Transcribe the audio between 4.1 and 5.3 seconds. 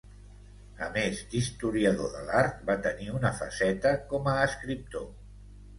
com a escriptor.